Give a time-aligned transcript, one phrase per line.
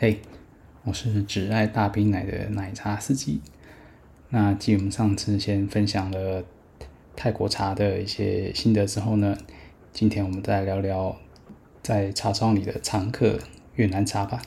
[0.00, 0.20] 嘿
[0.84, 3.40] 我是只爱大冰奶的奶茶司机。
[4.28, 6.44] 那继我们上次先分享了
[7.16, 9.36] 泰国茶的一些心得之后呢，
[9.92, 11.16] 今天我们再聊聊
[11.82, 13.40] 在茶庄里的常客
[13.74, 14.40] 越南茶吧。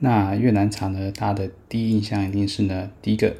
[0.00, 3.32] 那越南茶呢，大家的第一印象一定是呢，第一个，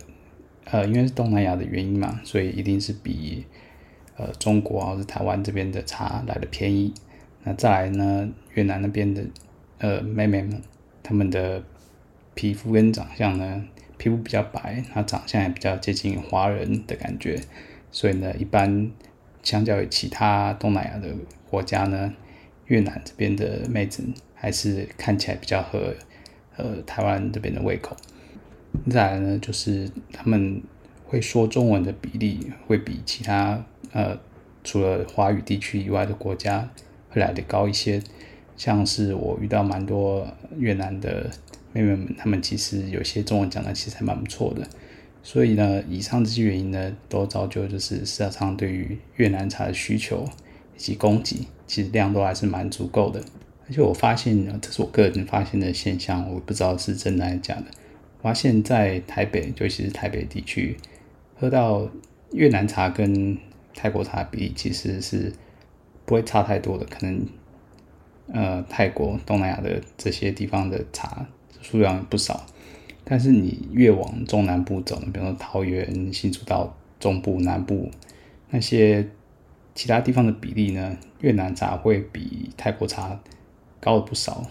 [0.66, 3.44] 呃，因为是东南亚的原因嘛，所以一定是比
[4.16, 6.94] 呃中国啊或者台湾这边的茶来的便宜。
[7.42, 9.24] 那再来呢，越南那边的
[9.78, 10.62] 呃妹妹们。
[11.04, 11.62] 他们的
[12.34, 13.62] 皮肤跟长相呢，
[13.98, 17.38] 皮肤比较白，他长相也比较接近华人的感觉，
[17.92, 18.90] 所以呢，一般
[19.42, 21.14] 相较于其他东南亚的
[21.50, 22.14] 国家呢，
[22.66, 24.02] 越南这边的妹子
[24.34, 25.94] 还是看起来比较合
[26.56, 27.94] 呃台湾这边的胃口。
[28.90, 30.62] 再来呢，就是他们
[31.04, 33.62] 会说中文的比例会比其他
[33.92, 34.18] 呃
[34.64, 36.70] 除了华语地区以外的国家
[37.10, 38.02] 会来得高一些。
[38.56, 40.26] 像是我遇到蛮多
[40.56, 41.30] 越南的
[41.72, 44.66] 妹妹们，她们其实有些中文讲的其实还蛮不错的，
[45.22, 50.24] 所以呢，以上这些原因呢，都造就就是市场上对于越南茶的需求
[50.76, 53.20] 以及供给，其实量都还是蛮足够的。
[53.66, 57.64] 而且我发现呢，这是我个人发现的现象，我不知道是真的还是假的。
[58.22, 60.76] 发现在台北，尤其是台北地区，
[61.34, 61.88] 喝到
[62.32, 63.36] 越南茶跟
[63.74, 65.32] 泰国茶比，其实是
[66.06, 67.26] 不会差太多的，可能。
[68.32, 71.26] 呃，泰国、东南亚的这些地方的茶
[71.60, 72.46] 数量不少，
[73.04, 77.90] 但是你越往中南部走，比如说桃园、新竹到中部、南部
[78.50, 79.06] 那些
[79.74, 83.20] 其他地方的比例呢，越南茶会比泰国茶
[83.80, 84.46] 高了不少。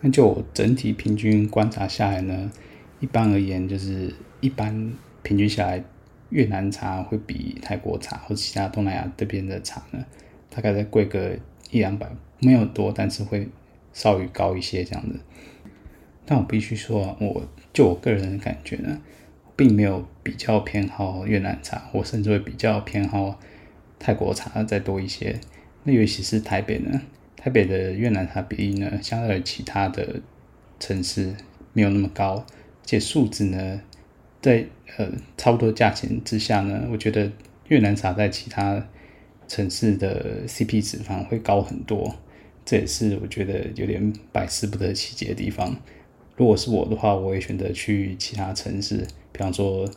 [0.00, 2.50] 那就整体平均观察下来呢，
[3.00, 5.82] 一般而言，就是一般平均下来，
[6.30, 10.04] 越南茶会比泰国茶或者其他东南亚这边的茶呢，
[10.50, 11.36] 大概再贵个
[11.74, 12.08] 一两百。
[12.40, 13.48] 没有多，但是会
[13.92, 15.18] 稍微高一些这样子。
[16.26, 19.00] 但我必须说，我就我个人的感觉呢，
[19.56, 23.40] 并没有比较偏好越南茶，我甚至会比较偏好
[23.98, 25.40] 泰国茶再多一些。
[25.84, 27.00] 那尤其是台北呢，
[27.36, 30.20] 台北的越南茶比例呢，相对于其他的
[30.78, 31.34] 城市
[31.72, 32.44] 没有那么高，
[32.84, 33.80] 且素质呢，
[34.42, 34.66] 在
[34.98, 37.32] 呃差不多价钱之下呢，我觉得
[37.68, 38.86] 越南茶在其他
[39.48, 42.14] 城市的 CP 值反而会高很多。
[42.64, 45.76] 这也是我觉得有点百思不得其解的地方。
[46.36, 49.88] 如果是我的话，我也选择去其他城市，比方说，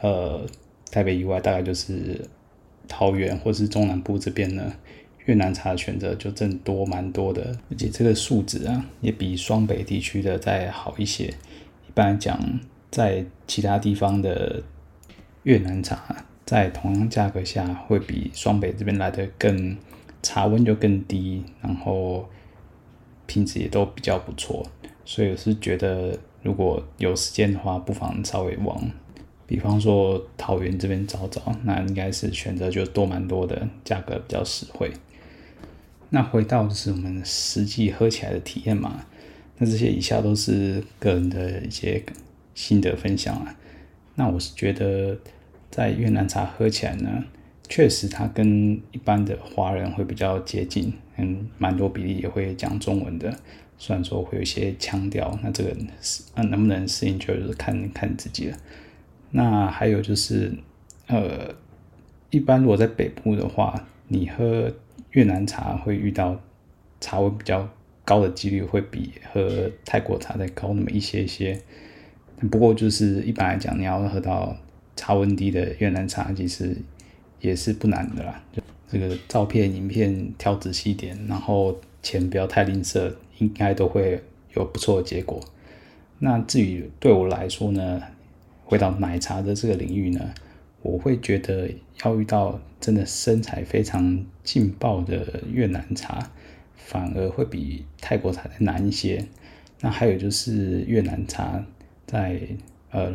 [0.00, 0.44] 呃，
[0.90, 2.20] 台北以外，大概就是
[2.88, 4.72] 桃园或是中南部这边呢，
[5.26, 11.26] 越南茶的选择就真多蛮多的，而且这个素质啊，也比双北地区的再好一些。
[11.26, 12.58] 一般讲，
[12.90, 14.62] 在其他地方的
[15.42, 19.76] 越南茶，在同样价格下，会比双北这边来的更。
[20.20, 22.28] 茶温就更低，然后
[23.24, 24.66] 品质也都比较不错，
[25.04, 28.90] 所以我是觉得如果有时间的话，不妨稍微往，
[29.46, 34.90] 比方说桃园这边找找，那应该是选择就多蛮多的，价格比较实惠。
[36.10, 39.06] 那回到就是我们实际喝起来的体验嘛，
[39.58, 42.04] 那这些以下都是个人的一些
[42.56, 43.54] 心得分享啊。
[44.16, 45.16] 那我是觉得
[45.78, 47.24] 在越南茶喝起来呢。
[47.68, 53.32] 确实，它跟一般的华人会比较接近，嗯，蛮多比例也会讲中文的。
[53.78, 58.56] 虽然说会有一些腔调，那这个是啊，能不能适应就是看看自己了。
[59.30, 60.52] 那还有就是，
[61.06, 61.54] 呃，
[62.30, 64.72] 一般如果在北部的话，你喝
[65.12, 66.40] 越南茶会遇到
[67.00, 67.68] 茶味比较
[68.04, 71.60] 高的几率会比喝泰国茶再高那么一些些。
[72.50, 74.56] 不过就是一般来讲，你要喝到
[74.98, 76.76] 茶温低的越南茶，其实。
[77.40, 78.60] 也是不难的啦，就
[78.90, 84.20] 这个照片、影片挑仔细一点，然后钱不要太吝啬，应该都会
[84.56, 85.40] 有不错的结果。
[86.18, 88.02] 那至于对我来说呢，
[88.64, 90.34] 回到奶茶的这个领域呢，
[90.82, 91.70] 我会觉得
[92.02, 96.32] 要遇到真的身材非常劲爆的越南茶，
[96.74, 99.24] 反而会比泰国茶难一些。
[99.80, 101.64] 那还有就是越南茶
[102.04, 102.40] 在
[102.90, 103.14] 呃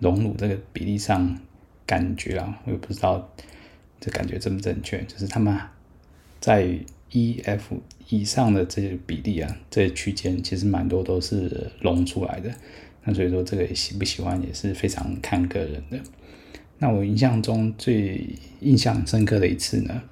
[0.00, 1.38] 隆乳这个比例上，
[1.86, 3.30] 感觉啊，我也不知道。
[4.02, 5.02] 这感觉正不正确？
[5.02, 5.54] 就是他们
[6.40, 6.66] 在
[7.10, 12.50] E、F 以上的这些比例啊，这些区间其实蛮多都是隆出来的。
[13.04, 16.00] 那所以说，这个喜不喜欢也是非常看个人的。
[16.78, 18.26] 那我印象中最
[18.60, 20.02] 印象深刻的一次呢，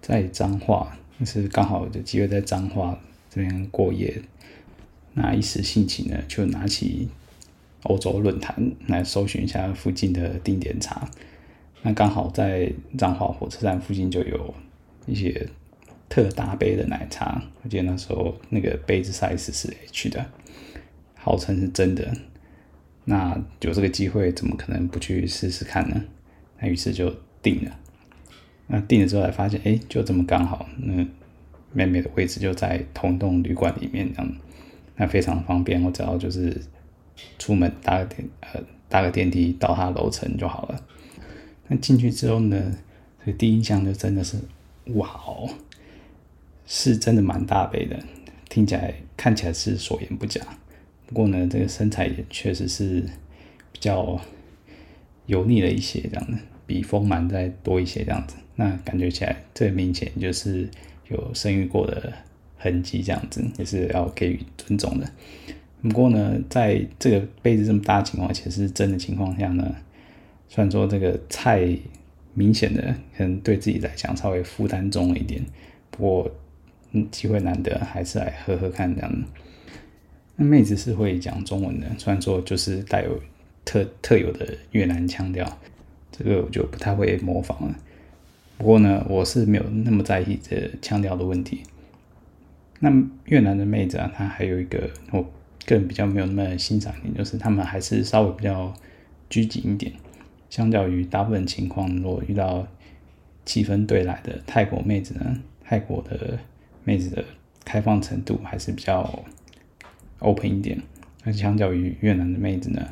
[0.00, 2.96] 在彰化，就是刚好有机会在彰化
[3.28, 4.22] 这边过夜，
[5.14, 7.08] 那一时兴起呢，就拿起
[7.86, 11.08] 欧洲论坛来搜寻一下附近的定点茶。
[11.82, 14.54] 那刚好在彰化火车站附近就有
[15.06, 15.48] 一些
[16.08, 20.26] 特大杯的奶茶，我记得那时候那个杯子 size 是 H 的，
[21.16, 22.12] 号称是真的，
[23.04, 26.04] 那有这个机会，怎么可能不去试试看呢？
[26.58, 27.70] 那于是就订了。
[28.66, 31.06] 那订了之后才发现，哎，就这么刚好，那
[31.72, 34.32] 妹妹的位置就在同栋旅馆里面，这样，
[34.96, 35.80] 那非常方便。
[35.84, 36.60] 我只要就是
[37.38, 40.82] 出门搭个电呃搭个电梯到他楼层就好了。
[41.68, 42.76] 那进去之后呢，
[43.20, 44.36] 这个第一印象就真的是，
[44.94, 45.48] 哇哦，
[46.66, 47.98] 是真的蛮大杯的，
[48.48, 50.40] 听起来看起来是所言不假。
[51.06, 53.00] 不过呢，这个身材也确实是
[53.72, 54.20] 比较
[55.26, 58.36] 油腻了一些，这样子，比丰满再多一些这样子。
[58.54, 60.68] 那感觉起来，这明显就是。
[61.08, 62.12] 有生育过的
[62.58, 65.08] 痕迹，这样子也是要给予尊重的。
[65.88, 69.74] 不过呢，在这个杯子这么大的情况，其实是真的情况下呢，
[70.48, 71.76] 虽然说这个菜
[72.34, 75.42] 明显的可能对自己来讲稍微负担重了一点，
[75.90, 76.30] 不过
[76.92, 79.24] 嗯，机会难得，还是来喝喝看这样。
[80.36, 83.20] 那妹子是会讲中文的，虽然说就是带有
[83.64, 85.58] 特特有的越南腔调，
[86.12, 87.74] 这个我就不太会模仿了。
[88.58, 91.62] 不过呢，我是没有那么在意这腔调的问题。
[92.80, 92.92] 那
[93.24, 95.24] 越南的妹子啊，她还有一个我
[95.64, 98.74] 个人比较没有那么欣赏一点，就是他们还是稍微比较
[99.30, 99.92] 拘谨一点。
[100.50, 102.66] 相较于大部分情况，如果遇到
[103.44, 106.38] 气氛对来的泰国妹子呢，泰国的
[106.84, 107.24] 妹子的
[107.64, 109.24] 开放程度还是比较
[110.18, 110.80] open 一点。
[111.24, 112.88] 那相较于越南的妹子呢，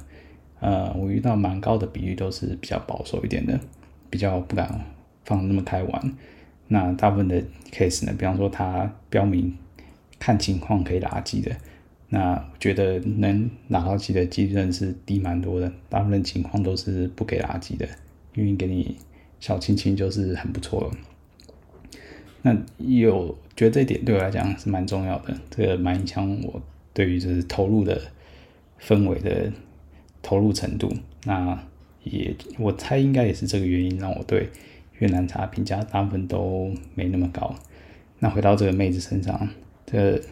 [0.61, 3.61] 呃，我遇到蛮高的比率都是比较保守一点的，
[4.09, 4.85] 比较不敢。
[5.27, 6.13] 放那么开玩，
[6.69, 9.57] 那大部分的 case 呢，比方说他标明
[10.19, 11.51] 看情况可以拉机的，
[12.15, 15.73] 那我觉得能拿到机的几率是低蛮多的。
[15.89, 17.89] 大部分情况都是不给垃圾的，
[18.35, 18.97] 愿意给你
[19.41, 20.91] 小亲亲就是很不错了。
[22.43, 26.63] 那有觉得这一点对我来讲是蛮重要的，这个蛮影响我
[26.93, 28.01] 对于就是投入的
[28.81, 29.53] 氛围的
[30.23, 30.93] 投入程度。
[31.25, 31.59] 那
[32.05, 34.49] 也我猜应该也是这个原因让我对。
[35.01, 37.53] 越南茶评价大部分都没那么高。
[38.21, 39.49] 那回到这个妹子身上，
[39.85, 40.23] 这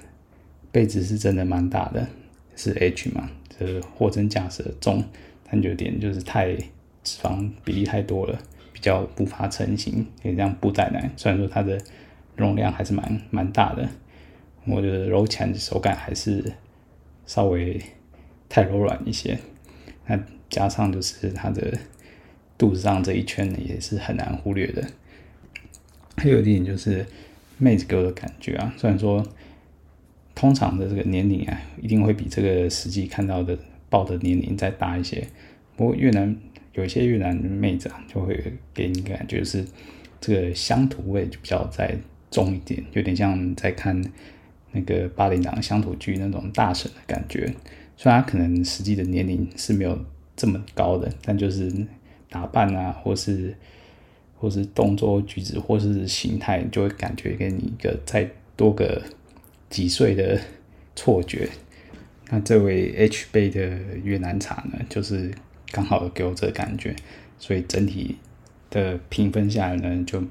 [0.73, 2.09] 被子是真的蛮大的，
[2.57, 5.05] 是 H 嘛，就是货真价实的重，
[5.49, 6.57] 但有点就是太
[7.05, 8.37] 脂肪比例太多了，
[8.73, 11.09] 比较无法成型，可以这样布袋奶。
[11.17, 11.81] 虽然说它的
[12.35, 13.89] 容量还是蛮蛮大的，
[14.65, 16.53] 我觉得揉起来的手感还是
[17.27, 17.81] 稍微
[18.49, 19.39] 太柔软一些。
[20.07, 20.19] 那
[20.51, 21.79] 加上就是它的。
[22.59, 24.87] 肚子上这一圈呢，也是很难忽略的。
[26.17, 27.05] 还有一点就是，
[27.59, 29.27] 妹子给我的感觉啊，虽然说
[30.43, 33.57] 通常的这个年龄啊，一定会比这个实际看到的
[33.89, 35.25] 报的年龄再大一些。
[35.77, 36.37] 不过越南
[36.73, 39.65] 有一些越南妹子啊，就会给你感觉是
[40.21, 41.97] 这个乡土味就比较再
[42.29, 44.03] 重一点，有点像在看
[44.73, 47.55] 那个八点档乡土剧那种大婶的感觉。
[47.97, 49.97] 虽然她可能实际的年龄是没有
[50.35, 51.73] 这么高的，但就是。
[52.29, 53.55] 打扮啊，或是
[54.39, 59.03] 或是动作举止，或是形态，就会感觉给你一个再多个
[59.73, 60.39] 几岁的
[60.95, 61.49] 错觉。
[62.29, 63.61] 那这位 H 杯的
[64.05, 65.33] 越南茶呢，就是
[65.71, 66.95] 刚好给我这个感觉，
[67.39, 68.19] 所以整体
[68.71, 70.23] 的评分下来呢，就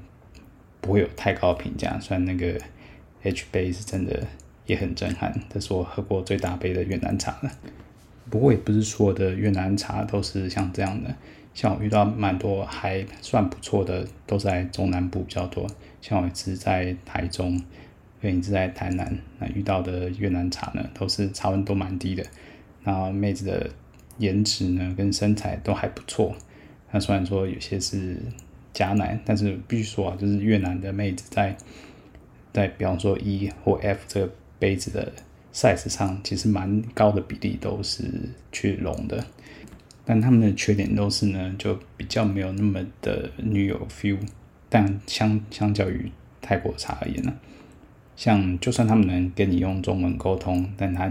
[0.80, 1.98] 不会有太高的评价。
[2.00, 2.60] 虽然那个
[3.24, 4.26] H 杯是真的
[4.66, 7.50] 也很震撼，这是我喝过最大杯的越南茶了。
[8.30, 11.14] 不过也不是所有的越南茶都是像这样的。
[11.54, 15.66] 像我遇到蛮多还算不错的，都在中南部比较多。
[16.00, 17.62] 像我一直在台中，
[18.22, 22.24] 跟一直在台南，那遇到的越南茶呢，都是茶温都蛮低的。
[22.84, 23.68] 然后妹子的
[24.18, 26.34] 颜值呢，跟身材都还不错。
[26.92, 28.16] 那虽然说有些是
[28.72, 31.56] 假奶，但是必须说啊，就是越南的妹子在
[32.52, 35.12] 在比方说 E 或 F 这个杯子的
[35.52, 38.04] size 上，其实蛮高的比例都是
[38.52, 39.24] 去浓的。
[40.04, 44.18] 但他们的缺点都是呢，就比较没有那么的女友 feel。
[44.68, 46.10] 但相相较于
[46.40, 47.32] 泰国茶而言呢，
[48.16, 51.10] 像就算他们能跟你用中文沟通，但他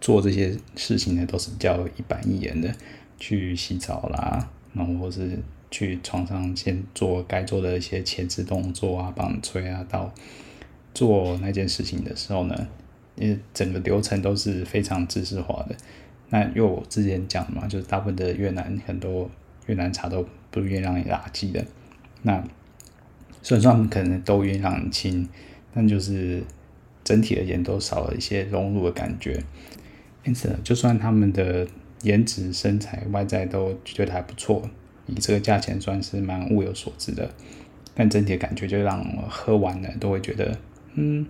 [0.00, 2.74] 做这些事情呢，都是比较一板一眼的，
[3.18, 5.38] 去洗澡啦，然后或是
[5.70, 10.12] 去床上先做该做的一些前置动作啊，帮你吹啊，到
[10.92, 12.68] 做那件事情的时候呢，
[13.16, 15.74] 因为整个流程都是非常知识化的。
[16.30, 19.30] 那因为我之前讲嘛，就是大部分的越南很多
[19.66, 21.64] 越南茶都不愿意让你拉机的。
[22.22, 22.42] 那
[23.42, 25.28] 虽然说他们可能都愿意让你亲，
[25.74, 26.42] 但就是
[27.02, 29.42] 整体而言都少了一些融入的感觉。
[30.24, 31.66] 因此，就算他们的
[32.02, 34.62] 颜值、身材、外在都觉得还不错，
[35.06, 37.28] 以这个价钱算是蛮物有所值的。
[37.94, 40.56] 但整体的感觉就让我喝完了都会觉得，
[40.94, 41.26] 嗯，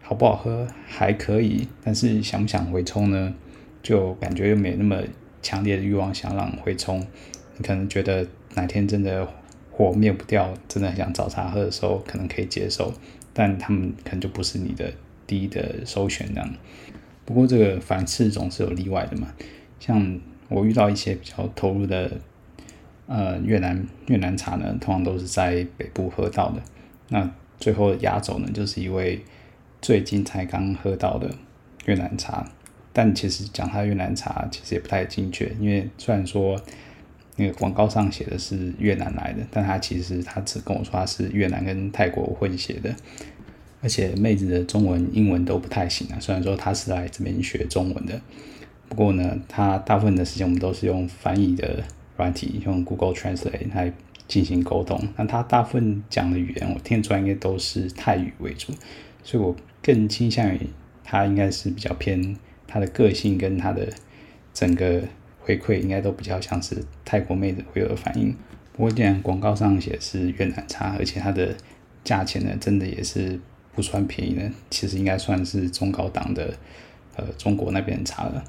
[0.00, 3.34] 好不好喝还可以，但是想不想回冲呢？
[3.82, 5.02] 就感觉又没那么
[5.42, 7.04] 强烈的欲望想让回冲。
[7.56, 9.26] 你可能觉得哪天真的
[9.70, 12.92] 火灭不掉，真的很想找茶喝的时候，可能可以接受，
[13.38, 14.92] 但他们可能就不是你的
[15.28, 16.54] 第一的首选这样。
[17.24, 19.28] 不过这个凡事总是有例外的嘛，
[19.78, 22.10] 像我遇到一些比较投入的。
[23.10, 26.60] 呃，越南越南茶呢，通常都是在北部喝到的。
[27.08, 29.24] 那最后压轴呢，就是一位
[29.80, 31.30] 最近才刚喝到的
[31.86, 32.46] 越南茶。
[32.92, 36.60] 但其实讲它越南茶，其实也不太精确，因为虽然说
[37.38, 42.94] 那个广告上写的是越南来的，但他其实他只跟我说他是越南跟泰国混血的，
[43.80, 46.20] 而且妹子的中文、英文都不太行啊。
[46.20, 48.20] 虽然说他是来这边学中文的，
[48.90, 51.82] 不过呢，他大部分的时间我们都是用翻译的。
[52.18, 53.92] 软体用 Google Translate 来
[54.26, 58.72] 进行沟通，那他大部分讲的语言我听出来应该都是泰语为主，
[59.22, 60.58] 所以我更倾向于
[61.04, 63.88] 他应该是比较偏他的个性跟他的
[64.52, 65.00] 整个
[65.48, 66.76] 回馈应该都比较像是
[67.06, 68.36] 泰国妹子会有的反应。
[68.74, 71.56] 不过既然广告上写是越南茶，而且它的
[72.04, 73.40] 价钱呢真的也是
[73.74, 76.54] 不算便宜的，其实应该算是中高档的
[77.16, 78.44] 呃中国那边的茶了。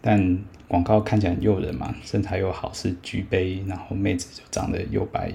[0.00, 0.38] 但
[0.68, 5.32] 广告看起来很诱人嘛，身材又好，是举杯，然后妹子就长得又白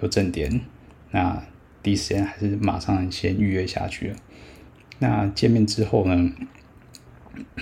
[0.00, 0.62] 又正点，
[1.10, 1.44] 那
[1.82, 4.16] 第一时间还是马上先预约下去了。
[5.00, 6.32] 那见面之后呢，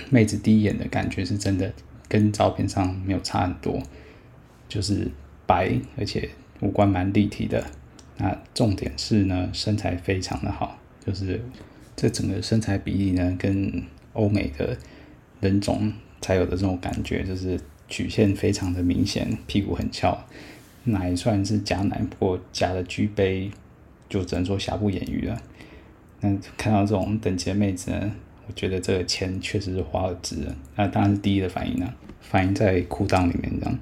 [0.09, 1.73] 妹子第一眼的感觉是真的
[2.13, 3.81] 跟照片上没有差很多，
[4.69, 5.09] 就是
[5.47, 6.29] 白，而且
[6.59, 7.65] 五官蛮立体的。
[8.17, 11.43] 那重点是呢，身材非常的好，就是
[11.95, 14.77] 这整个身材比例呢，跟欧美的
[15.41, 15.91] 人种。
[16.21, 20.17] 才有的这种感觉，就是曲线非常的明显，屁股很翘，
[20.85, 23.51] 奶算是假奶，不过假的橘杯
[24.07, 25.37] 就只能说瑕不掩瑜了。
[26.21, 27.91] 那看到这种等级的妹子，
[28.47, 30.55] 我觉得这个钱确实是花了值了。
[30.75, 33.79] 那当然是第一的反应呢，反应在裤裆里面这样。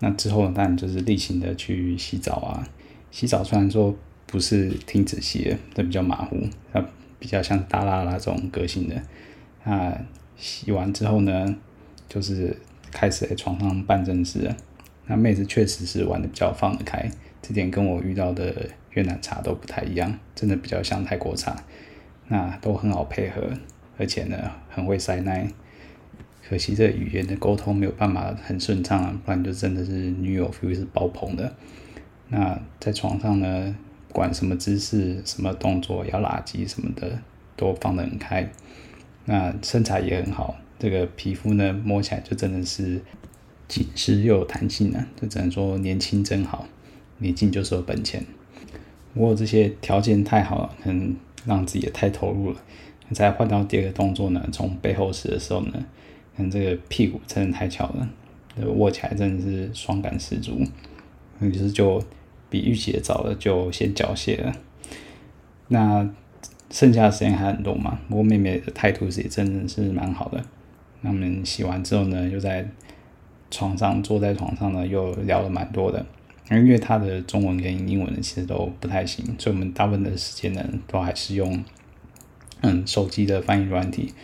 [0.00, 2.68] 那之后当然就是例行的去洗澡啊，
[3.10, 3.94] 洗澡虽然说
[4.26, 6.36] 不是挺仔细的，但比较马虎，
[6.72, 6.84] 它
[7.18, 9.00] 比较像大拉拉这种个性的。
[9.64, 9.96] 那
[10.36, 11.56] 洗完之后呢，
[12.08, 12.56] 就是
[12.90, 14.52] 开始在床上办正事。
[15.06, 17.08] 那妹子确实是玩得比较放得开，
[17.40, 21.56] 这点跟我遇到的越南茶都不太一样，真的比较像泰国茶。
[22.28, 23.42] 那都很好配合，
[24.02, 25.48] 而且呢很会塞奶。
[26.48, 31.54] 可惜这语言的沟通没有办法很顺畅啊，不然就真的是女友 feel 是爆棚的。
[32.30, 33.76] 那在床上呢，
[34.12, 37.16] 管什么姿势、什么动作、要拉圾什么的，
[37.54, 38.50] 都放得很开。
[39.26, 40.56] 那身材也很好。
[40.80, 43.00] 这个皮肤呢，摸起来就真的是
[43.68, 46.66] 紧实又有弹性呢，就只能说年轻真好，
[47.18, 48.26] 年轻就是有本钱。
[49.14, 51.14] 不过这些条件太好了，可能
[51.46, 52.60] 让自己也太投入了。
[53.12, 55.72] 再换到第二个动作呢，从背后式的时候呢，
[56.36, 58.08] 可能这个屁股真的太翘了，
[58.74, 60.62] 握起来真的是爽感十足。
[61.40, 62.02] 于是就
[62.48, 64.52] 比预期的早了，就先缴械了。
[65.68, 66.08] 那
[66.70, 70.42] 剩下的时间还很多嘛，不过妹妹的态度是也真的是蛮好的。
[71.00, 72.68] 那我们洗完之后呢，又在
[73.50, 76.04] 床上坐在床上呢，又聊了蛮多的。
[76.50, 81.64] 因为他的中文跟英文其实都不太行，所以我们大部分的时间呢，都还是用
[82.62, 84.14] 嗯手机的翻译软体，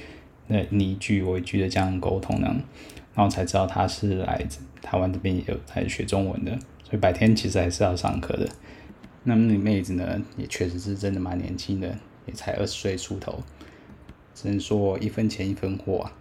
[0.47, 2.47] 那你一句我一句的这样沟通呢，
[3.15, 6.53] 然后才知道他是来自台湾这边也有在学中文的，
[6.83, 8.49] 所以白天其实还是要上课的。
[9.25, 13.43] 那么那妹子呢，也确实是真的蛮年轻的，也才二十岁出头，
[14.35, 16.13] 只能说一分钱一分货啊。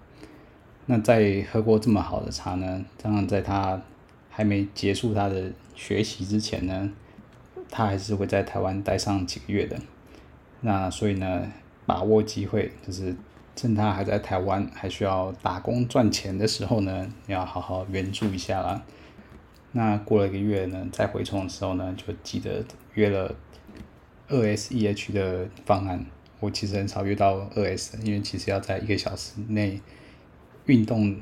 [0.87, 3.81] 那在喝过这么好的茶呢，当然在他
[4.29, 6.89] 还没结束他的学习之前呢，
[7.69, 9.77] 他还是会在台湾待上几个月的。
[10.61, 11.51] 那所以呢，
[11.87, 13.15] 把握机会，就是
[13.55, 18.83] 趁他还在台湾还需要打工赚钱的时候呢，要好好援助一下啦。
[19.71, 22.63] 那过了一个月呢，再回冲的时候呢，就记得
[22.93, 23.35] 约了
[24.27, 26.05] 二 S E H 的方案。
[26.39, 29.81] 我其实很少约到二 S，因为其实要在一个小时内。
[30.67, 31.15] 运动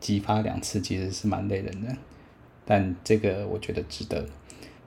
[0.00, 1.96] 激发两次其实是蛮累人的，
[2.66, 4.26] 但这个我觉得值得。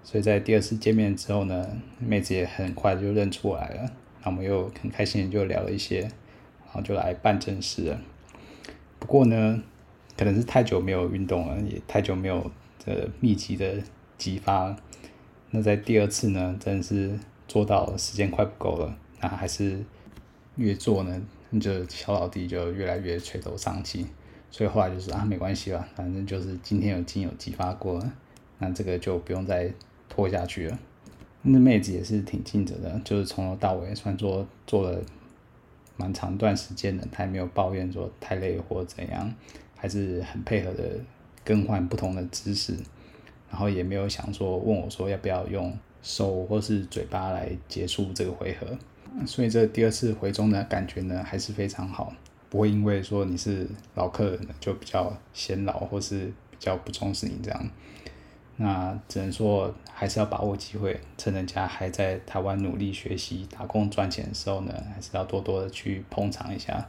[0.03, 1.67] 所以在第二次见面之后呢，
[1.97, 3.91] 妹子也很快就认出来了，
[4.25, 8.01] 那我们又很开心就聊了一些，然后就来办正事了。
[8.97, 9.61] 不过呢，
[10.17, 12.51] 可能是太久没有运动了，也太久没有
[12.83, 13.75] 这密集的
[14.17, 14.75] 激发。
[15.51, 19.85] 那在第二次呢，真的是做到时间快不够了，那还是
[20.55, 21.21] 越做呢。
[21.61, 24.07] 就小老弟就越来越垂头丧气，
[24.51, 28.11] 所以后来就是啊，没关系吧，反正就是今天有精油激发过了，
[28.57, 29.71] 那这个就不用再
[30.09, 30.79] 拖下去了。
[31.47, 34.99] 那妹子也是挺尽责的，就是从头到尾算做做了
[35.95, 39.31] 蛮长段时间的，她也没有抱怨说太累或怎样，
[39.75, 40.83] 还是很配合的
[41.43, 42.75] 更换不同的姿势，
[43.51, 45.71] 然后也没有想说问我说要不要用
[46.01, 48.67] 手或是嘴巴来结束这个回合，
[49.27, 52.11] 所以这第二次回中的感觉呢还是非常好，
[52.49, 57.69] 不会因为说你是老客人就比较显老或是比较不重视你这样。
[58.57, 66.87] 那只能说还是要把握机会，趁人家还在台湾努力学习、打工赚钱的时候呢，还是要多多的去捧场一下。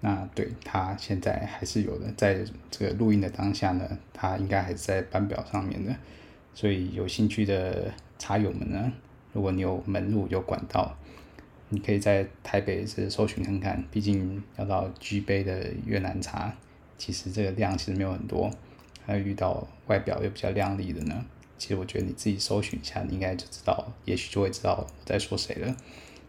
[0.00, 5.94] 那对他现在还是有的，在这个录音的当下呢，他应该还是在班表上面的。
[6.54, 8.92] 所以有兴趣的茶友们呢，
[9.32, 10.94] 如果你有门路、有管道，
[11.70, 13.82] 你可以在台北是搜寻看看。
[13.90, 16.52] 毕竟要到 G 杯的越南茶，
[16.98, 18.50] 其实这个量其实没有很多。
[19.06, 21.24] 还遇到外表又比较靓丽的呢，
[21.58, 25.76] 其实我觉得你自己搜寻一下，你应该就知道，也许就会知道我在说谁了。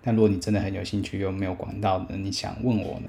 [0.03, 3.07] 但如果你真的很有兴趣又没有管道的，你想问我呢，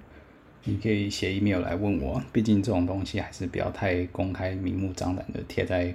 [0.64, 2.22] 你可以写 email 来问我。
[2.32, 5.92] 毕竟这种东西还是不要太公开、明目张胆的贴在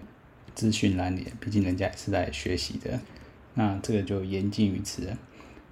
[0.53, 2.99] 资讯栏里，毕竟人家也是在学习的。
[3.53, 5.07] 那这个就言尽于此。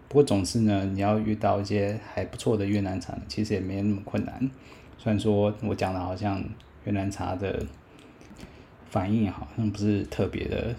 [0.07, 4.49] 不过总之呢，你要遇到一些还不错的越南茶，其实也没那么困难。
[4.97, 6.43] 虽然说我讲的好像
[6.85, 7.65] 越南茶的。
[8.89, 10.75] 反应好像不是特别的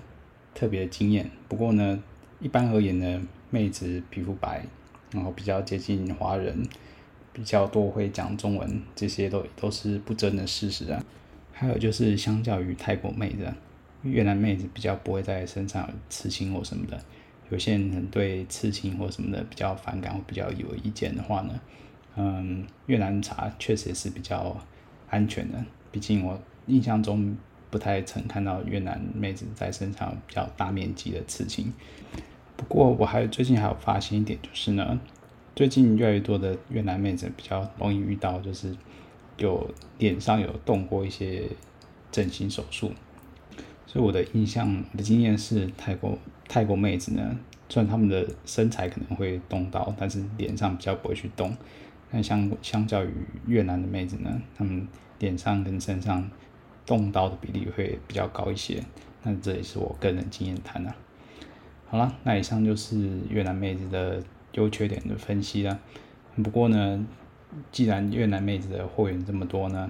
[0.52, 2.02] 特别惊艳，不过呢，
[2.40, 4.64] 一般而言呢，妹子皮肤白，
[5.12, 6.60] 然后比较接近华人，
[7.32, 11.04] 比较多会讲中文，这些都都是不争的事实啊。
[11.52, 13.46] 还有就是，相较于泰国妹子，
[14.02, 17.00] 越南妹子比较不会在身上有刺青或什么的。
[17.50, 21.60] 有些人对刺青或什么的比较反感或比较有意见的话呢，
[22.16, 24.56] 嗯，越南茶确实是比较
[25.08, 27.36] 安全的，毕竟我印象中。
[27.70, 31.72] 不太曾看到越南妹子在身上比较大面积的刺青，
[32.56, 34.98] 不过我还最近还有发现一点，就是呢，
[35.54, 38.74] 最近越来越多的越南妹子比较容易遇到，就是
[39.38, 41.44] 有脸上有动过一些
[42.10, 42.90] 整形手术，
[43.86, 51.56] 所以我的印象、我的经验是，泰国泰国妹子呢，虽然她们的身材可能会动到，但是脸上比较不会去动，
[52.10, 53.12] 但相相较于
[53.46, 54.88] 越南的妹子呢，她们
[55.20, 56.28] 脸上跟身上。
[56.90, 58.82] 动刀的比例会比较高一些，
[59.22, 60.96] 那这也是我个人经验谈啊。
[61.86, 64.20] 好了，那以上就是越南妹子的
[64.54, 65.78] 优缺点的分析了。
[66.42, 67.06] 不过呢，
[67.70, 69.88] 既然越南妹子的货源这么多呢，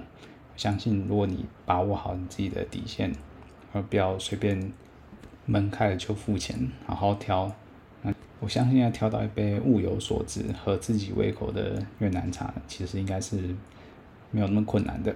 [0.53, 3.11] 我相信如果你把握好你自己的底线，
[3.73, 4.71] 而不要随便
[5.47, 7.51] 门开了就付钱，好好挑，
[8.39, 13.55] 我相信要挑到一杯物有所值、合自己胃口的越南茶，其实应该是
[14.29, 15.15] 没有那么困难的。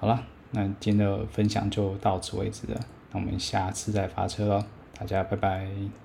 [0.00, 0.24] 好了。
[0.54, 4.64] 那今天的分享就到此为止了，那我们下次再发车喽，
[4.96, 6.03] 大家拜拜。